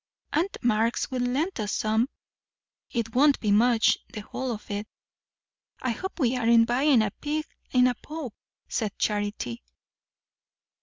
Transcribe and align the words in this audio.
Aunt 0.33 0.57
Marx 0.63 1.11
will 1.11 1.21
lend 1.21 1.59
us 1.59 1.73
some. 1.73 2.09
It 2.89 3.13
won't 3.13 3.39
be 3.39 3.51
much, 3.51 3.99
the 4.11 4.21
whole 4.21 4.51
of 4.51 4.71
it." 4.71 4.87
"I 5.79 5.91
hope 5.91 6.19
we 6.19 6.35
aren't 6.35 6.65
buying 6.67 7.03
a 7.03 7.11
pig 7.11 7.45
in 7.71 7.85
a 7.85 7.93
poke," 7.93 8.33
said 8.67 8.97
Charity. 8.97 9.61